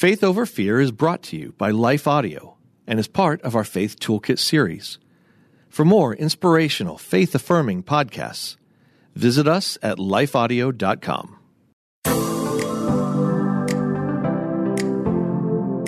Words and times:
Faith 0.00 0.24
Over 0.24 0.46
Fear 0.46 0.80
is 0.80 0.92
brought 0.92 1.22
to 1.24 1.36
you 1.36 1.52
by 1.58 1.70
Life 1.72 2.08
Audio 2.08 2.56
and 2.86 2.98
is 2.98 3.06
part 3.06 3.42
of 3.42 3.54
our 3.54 3.64
Faith 3.64 4.00
Toolkit 4.00 4.38
series. 4.38 4.98
For 5.68 5.84
more 5.84 6.14
inspirational, 6.14 6.96
faith 6.96 7.34
affirming 7.34 7.82
podcasts, 7.82 8.56
visit 9.14 9.46
us 9.46 9.76
at 9.82 9.98
lifeaudio.com. 9.98 11.36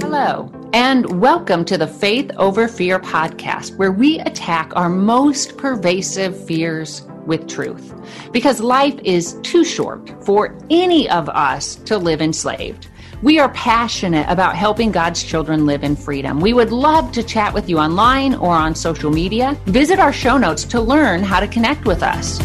Hello, 0.03 0.53
and 0.75 1.19
welcome 1.19 1.65
to 1.65 1.79
the 1.79 1.87
Faith 1.87 2.31
Over 2.37 2.69
Fear 2.69 2.99
podcast, 3.01 3.79
where 3.79 3.93
we 3.93 4.19
attack 4.19 4.77
our 4.77 4.91
most 4.91 5.57
pervasive 5.57 6.37
fears 6.47 7.01
with 7.25 7.49
truth. 7.49 7.95
Because 8.31 8.61
life 8.61 8.99
is 9.05 9.41
too 9.43 9.65
short 9.65 10.23
for 10.27 10.55
any 10.69 11.09
of 11.09 11.31
us 11.31 11.77
to 11.77 11.97
live 11.97 12.21
enslaved. 12.21 12.89
We 13.23 13.39
are 13.39 13.51
passionate 13.51 14.27
about 14.29 14.57
helping 14.57 14.91
God's 14.91 15.23
children 15.23 15.65
live 15.65 15.85
in 15.85 15.95
freedom. 15.95 16.41
We 16.41 16.55
would 16.55 16.73
love 16.73 17.13
to 17.13 17.23
chat 17.23 17.55
with 17.55 17.69
you 17.69 17.79
online 17.79 18.35
or 18.35 18.51
on 18.51 18.75
social 18.75 19.13
media. 19.13 19.57
Visit 19.67 20.01
our 20.01 20.13
show 20.13 20.37
notes 20.37 20.65
to 20.65 20.81
learn 20.81 21.23
how 21.23 21.39
to 21.39 21.47
connect 21.47 21.85
with 21.85 22.03
us. 22.03 22.41